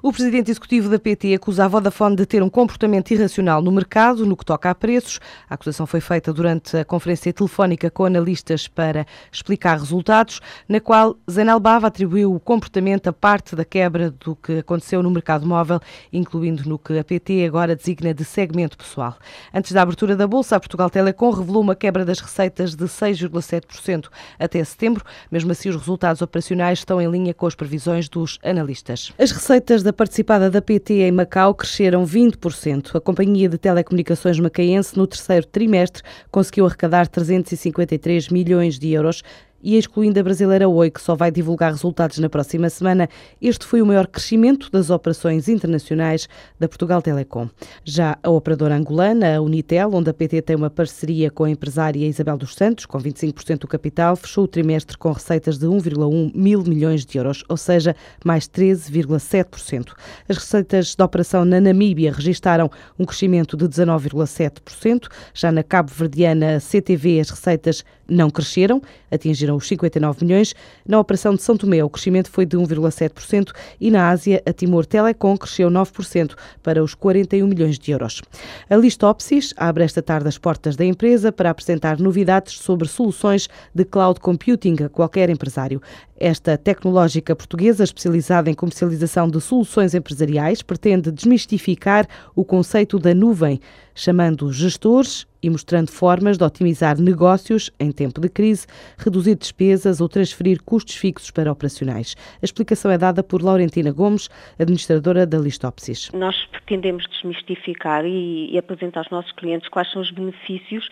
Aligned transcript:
O 0.00 0.12
presidente 0.12 0.48
executivo 0.48 0.88
da 0.88 0.96
PT 0.96 1.34
acusa 1.34 1.64
a 1.64 1.68
Vodafone 1.68 2.14
de 2.14 2.24
ter 2.24 2.40
um 2.40 2.48
comportamento 2.48 3.10
irracional 3.10 3.60
no 3.60 3.72
mercado, 3.72 4.24
no 4.24 4.36
que 4.36 4.44
toca 4.44 4.70
a 4.70 4.74
preços. 4.74 5.18
A 5.50 5.54
acusação 5.54 5.88
foi 5.88 6.00
feita 6.00 6.32
durante 6.32 6.76
a 6.76 6.84
conferência 6.84 7.32
telefónica 7.32 7.90
com 7.90 8.04
analistas 8.04 8.68
para 8.68 9.04
explicar 9.32 9.76
resultados, 9.76 10.40
na 10.68 10.78
qual 10.80 11.16
Zainal 11.28 11.58
Bava 11.58 11.88
atribuiu 11.88 12.32
o 12.32 12.38
comportamento 12.38 13.08
a 13.08 13.12
parte 13.12 13.56
da 13.56 13.64
quebra 13.64 14.12
do 14.12 14.36
que 14.36 14.58
aconteceu 14.58 15.02
no 15.02 15.10
mercado 15.10 15.44
móvel, 15.44 15.80
incluindo 16.12 16.68
no 16.68 16.78
que 16.78 16.96
a 16.96 17.02
PT 17.02 17.44
agora 17.44 17.74
designa 17.74 18.14
de 18.14 18.24
segmento 18.24 18.78
pessoal. 18.78 19.16
Antes 19.52 19.72
da 19.72 19.82
abertura 19.82 20.14
da 20.14 20.28
Bolsa, 20.28 20.54
a 20.54 20.60
Portugal 20.60 20.88
Telecom 20.88 21.32
revelou 21.32 21.60
uma 21.60 21.74
quebra 21.74 22.04
das 22.04 22.20
receitas 22.20 22.76
de 22.76 22.84
6,7% 22.84 24.06
até 24.38 24.62
setembro. 24.62 25.04
Mesmo 25.28 25.50
assim, 25.50 25.70
os 25.70 25.76
resultados 25.76 26.22
operacionais 26.22 26.78
estão 26.78 27.02
em 27.02 27.10
linha 27.10 27.34
com 27.34 27.48
as 27.48 27.56
previsões 27.56 28.08
dos 28.08 28.38
analistas. 28.44 29.12
As 29.18 29.32
receitas 29.32 29.87
da 29.88 29.92
participada 29.94 30.50
da 30.50 30.60
PT 30.60 31.00
em 31.00 31.12
Macau 31.12 31.54
cresceram 31.54 32.04
20%. 32.04 32.94
A 32.94 33.00
Companhia 33.00 33.48
de 33.48 33.56
Telecomunicações 33.56 34.38
Macaense, 34.38 34.94
no 34.98 35.06
terceiro 35.06 35.46
trimestre, 35.46 36.02
conseguiu 36.30 36.66
arrecadar 36.66 37.08
353 37.08 38.28
milhões 38.28 38.78
de 38.78 38.92
euros, 38.92 39.22
e 39.62 39.76
excluindo 39.76 40.18
a 40.20 40.22
brasileira 40.22 40.68
Oi, 40.68 40.90
que 40.90 41.00
só 41.00 41.14
vai 41.14 41.30
divulgar 41.30 41.72
resultados 41.72 42.18
na 42.18 42.28
próxima 42.28 42.70
semana, 42.70 43.08
este 43.40 43.66
foi 43.66 43.82
o 43.82 43.86
maior 43.86 44.06
crescimento 44.06 44.70
das 44.70 44.90
operações 44.90 45.48
internacionais 45.48 46.28
da 46.58 46.68
Portugal 46.68 47.02
Telecom. 47.02 47.48
Já 47.84 48.18
a 48.22 48.30
operadora 48.30 48.76
angolana, 48.76 49.36
a 49.36 49.40
Unitel, 49.40 49.90
onde 49.92 50.10
a 50.10 50.14
PT 50.14 50.42
tem 50.42 50.56
uma 50.56 50.70
parceria 50.70 51.30
com 51.30 51.44
a 51.44 51.50
empresária 51.50 52.06
Isabel 52.06 52.36
dos 52.36 52.54
Santos, 52.54 52.86
com 52.86 52.98
25% 52.98 53.58
do 53.58 53.68
capital, 53.68 54.16
fechou 54.16 54.44
o 54.44 54.48
trimestre 54.48 54.96
com 54.96 55.10
receitas 55.12 55.58
de 55.58 55.66
1,1 55.66 56.32
mil 56.34 56.62
milhões 56.62 57.04
de 57.04 57.18
euros, 57.18 57.44
ou 57.48 57.56
seja, 57.56 57.96
mais 58.24 58.48
13,7%. 58.48 59.92
As 60.28 60.36
receitas 60.36 60.94
da 60.94 61.04
operação 61.04 61.44
na 61.44 61.60
Namíbia 61.60 62.12
registaram 62.12 62.70
um 62.98 63.04
crescimento 63.04 63.56
de 63.56 63.66
19,7%. 63.66 65.08
Já 65.34 65.50
na 65.50 65.62
Cabo-Verdiana 65.62 66.60
CTV, 66.60 67.20
as 67.20 67.30
receitas 67.30 67.84
não 68.08 68.30
cresceram, 68.30 68.80
atingiram 69.10 69.57
os 69.58 69.68
59 69.68 70.24
milhões. 70.24 70.54
Na 70.86 70.98
operação 70.98 71.34
de 71.34 71.42
São 71.42 71.56
Tomé, 71.56 71.84
o 71.84 71.90
crescimento 71.90 72.30
foi 72.30 72.46
de 72.46 72.56
1,7% 72.56 73.52
e 73.80 73.90
na 73.90 74.08
Ásia, 74.08 74.42
a 74.46 74.52
Timor 74.52 74.86
Telecom 74.86 75.36
cresceu 75.36 75.70
9% 75.70 76.34
para 76.62 76.82
os 76.82 76.94
41 76.94 77.46
milhões 77.46 77.78
de 77.78 77.92
euros. 77.92 78.22
A 78.70 78.76
Listopsis 78.76 79.52
abre 79.56 79.84
esta 79.84 80.00
tarde 80.00 80.28
as 80.28 80.38
portas 80.38 80.76
da 80.76 80.84
empresa 80.84 81.30
para 81.30 81.50
apresentar 81.50 81.98
novidades 81.98 82.54
sobre 82.54 82.88
soluções 82.88 83.48
de 83.74 83.84
cloud 83.84 84.20
computing 84.20 84.84
a 84.84 84.88
qualquer 84.88 85.28
empresário. 85.28 85.82
Esta 86.20 86.58
tecnológica 86.58 87.36
portuguesa, 87.36 87.84
especializada 87.84 88.50
em 88.50 88.54
comercialização 88.54 89.28
de 89.28 89.40
soluções 89.40 89.94
empresariais, 89.94 90.62
pretende 90.62 91.12
desmistificar 91.12 92.08
o 92.34 92.44
conceito 92.44 92.98
da 92.98 93.14
nuvem, 93.14 93.60
chamando 93.94 94.52
gestores 94.52 95.28
e 95.40 95.48
mostrando 95.48 95.92
formas 95.92 96.36
de 96.36 96.42
otimizar 96.42 97.00
negócios 97.00 97.70
em 97.78 97.92
tempo 97.92 98.20
de 98.20 98.28
crise, 98.28 98.66
reduzir 98.98 99.36
despesas 99.36 100.00
ou 100.00 100.08
transferir 100.08 100.60
custos 100.64 100.96
fixos 100.96 101.30
para 101.30 101.52
operacionais. 101.52 102.16
A 102.42 102.44
explicação 102.44 102.90
é 102.90 102.98
dada 102.98 103.22
por 103.22 103.40
Laurentina 103.40 103.92
Gomes, 103.92 104.28
administradora 104.58 105.24
da 105.24 105.38
Listopsis. 105.38 106.10
Nós 106.12 106.34
pretendemos 106.46 107.06
desmistificar 107.06 108.04
e, 108.04 108.58
apresentar 108.58 109.00
aos 109.00 109.10
nossos 109.10 109.30
clientes 109.32 109.68
quais 109.68 109.90
são 109.92 110.02
os 110.02 110.10
benefícios 110.10 110.88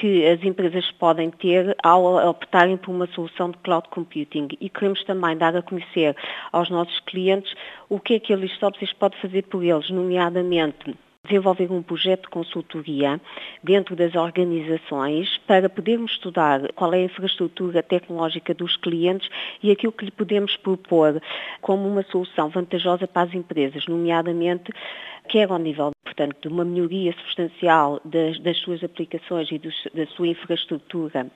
que 0.00 0.26
as 0.26 0.42
empresas 0.44 0.90
podem 0.92 1.30
ter 1.30 1.76
ao 1.82 2.28
optarem 2.28 2.76
por 2.76 2.90
uma 2.90 3.06
solução 3.08 3.50
de 3.50 3.58
cloud 3.58 3.88
computing. 3.88 4.48
E 4.60 4.68
queremos 4.68 5.02
também 5.04 5.36
dar 5.36 5.56
a 5.56 5.62
conhecer 5.62 6.14
aos 6.52 6.68
nossos 6.70 7.00
clientes 7.00 7.52
o 7.88 7.98
que 7.98 8.14
é 8.14 8.20
que 8.20 8.32
a 8.32 8.36
Listopsis 8.36 8.92
pode 8.92 9.16
fazer 9.20 9.42
por 9.44 9.64
eles, 9.64 9.90
nomeadamente 9.90 10.94
desenvolver 11.26 11.70
um 11.70 11.82
projeto 11.82 12.22
de 12.22 12.28
consultoria 12.28 13.20
dentro 13.62 13.94
das 13.94 14.14
organizações 14.14 15.38
para 15.46 15.68
podermos 15.68 16.12
estudar 16.12 16.72
qual 16.74 16.92
é 16.94 16.98
a 16.98 17.04
infraestrutura 17.04 17.82
tecnológica 17.82 18.54
dos 18.54 18.76
clientes 18.76 19.28
e 19.62 19.70
aquilo 19.70 19.92
que 19.92 20.04
lhe 20.06 20.10
podemos 20.10 20.56
propor 20.56 21.20
como 21.60 21.86
uma 21.86 22.02
solução 22.04 22.48
vantajosa 22.48 23.06
para 23.06 23.28
as 23.28 23.34
empresas, 23.34 23.86
nomeadamente 23.86 24.72
quer 25.28 25.50
ao 25.50 25.58
nível 25.58 25.90
portanto, 26.16 26.36
de 26.40 26.48
uma 26.48 26.64
melhoria 26.64 27.12
substancial 27.12 28.00
das, 28.04 28.38
das 28.40 28.56
suas 28.58 28.82
aplicações 28.82 29.50
e 29.50 29.58
da 29.58 30.06
sua 30.06 30.28
infraestrutura 30.28 31.26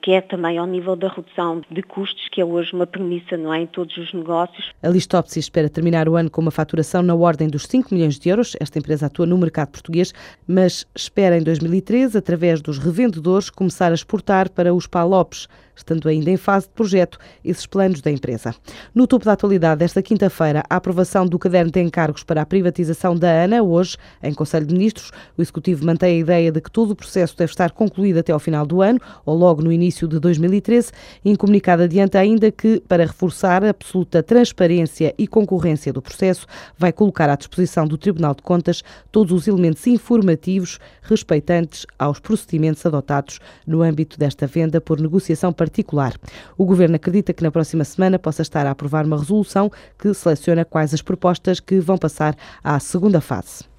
que 0.00 0.12
é 0.12 0.20
também 0.20 0.58
ao 0.58 0.66
nível 0.66 0.96
da 0.96 1.08
redução 1.08 1.62
de 1.70 1.82
custos, 1.82 2.28
que 2.30 2.40
é 2.40 2.44
hoje 2.44 2.72
uma 2.72 2.86
premissa 2.86 3.36
não 3.36 3.52
é, 3.52 3.62
em 3.62 3.66
todos 3.66 3.96
os 3.96 4.12
negócios. 4.12 4.72
A 4.82 4.88
Listopsi 4.88 5.38
espera 5.38 5.68
terminar 5.68 6.08
o 6.08 6.16
ano 6.16 6.30
com 6.30 6.40
uma 6.40 6.50
faturação 6.50 7.02
na 7.02 7.14
ordem 7.14 7.48
dos 7.48 7.64
5 7.64 7.94
milhões 7.94 8.18
de 8.18 8.28
euros. 8.28 8.56
Esta 8.60 8.78
empresa 8.78 9.06
atua 9.06 9.26
no 9.26 9.38
mercado 9.38 9.70
português, 9.70 10.12
mas 10.46 10.86
espera 10.94 11.36
em 11.38 11.42
2013, 11.42 12.18
através 12.18 12.60
dos 12.60 12.78
revendedores, 12.78 13.50
começar 13.50 13.90
a 13.90 13.94
exportar 13.94 14.50
para 14.50 14.74
os 14.74 14.86
PALOPs, 14.86 15.48
estando 15.76 16.08
ainda 16.08 16.30
em 16.30 16.36
fase 16.36 16.66
de 16.66 16.72
projeto 16.72 17.18
esses 17.44 17.66
planos 17.66 18.00
da 18.00 18.10
empresa. 18.10 18.54
No 18.94 19.06
topo 19.06 19.24
da 19.24 19.32
atualidade, 19.32 19.84
esta 19.84 20.02
quinta-feira, 20.02 20.62
a 20.68 20.76
aprovação 20.76 21.26
do 21.26 21.38
caderno 21.38 21.70
de 21.70 21.80
encargos 21.80 22.22
para 22.22 22.42
a 22.42 22.46
privatização 22.46 23.16
da 23.16 23.44
ANA, 23.44 23.62
hoje, 23.62 23.96
em 24.22 24.32
Conselho 24.32 24.66
de 24.66 24.74
Ministros, 24.74 25.10
o 25.36 25.42
Executivo 25.42 25.84
mantém 25.84 26.16
a 26.16 26.20
ideia 26.20 26.52
de 26.52 26.60
que 26.60 26.70
todo 26.70 26.92
o 26.92 26.96
processo 26.96 27.36
deve 27.36 27.50
estar 27.50 27.72
concluído 27.72 28.18
até 28.18 28.32
ao 28.32 28.38
final 28.38 28.64
do 28.64 28.80
ano, 28.80 29.00
ou 29.24 29.36
logo 29.36 29.62
no 29.62 29.72
início 29.72 29.83
de 29.90 30.18
2013, 30.18 30.90
em 31.24 31.34
comunicado 31.34 31.82
adianta 31.82 32.18
ainda 32.18 32.50
que, 32.50 32.80
para 32.80 33.04
reforçar 33.04 33.64
a 33.64 33.70
absoluta 33.70 34.22
transparência 34.22 35.14
e 35.18 35.26
concorrência 35.26 35.92
do 35.92 36.00
processo, 36.00 36.46
vai 36.78 36.92
colocar 36.92 37.28
à 37.28 37.36
disposição 37.36 37.86
do 37.86 37.98
Tribunal 37.98 38.34
de 38.34 38.42
Contas 38.42 38.82
todos 39.12 39.32
os 39.32 39.48
elementos 39.48 39.86
informativos 39.86 40.78
respeitantes 41.02 41.86
aos 41.98 42.18
procedimentos 42.18 42.84
adotados 42.86 43.40
no 43.66 43.82
âmbito 43.82 44.18
desta 44.18 44.46
venda 44.46 44.80
por 44.80 45.00
negociação 45.00 45.52
particular. 45.52 46.14
O 46.56 46.64
Governo 46.64 46.96
acredita 46.96 47.32
que 47.32 47.42
na 47.42 47.50
próxima 47.50 47.84
semana 47.84 48.18
possa 48.18 48.42
estar 48.42 48.66
a 48.66 48.70
aprovar 48.70 49.04
uma 49.04 49.18
resolução 49.18 49.70
que 49.98 50.12
seleciona 50.14 50.64
quais 50.64 50.94
as 50.94 51.02
propostas 51.02 51.60
que 51.60 51.80
vão 51.80 51.98
passar 51.98 52.36
à 52.62 52.78
segunda 52.80 53.20
fase. 53.20 53.73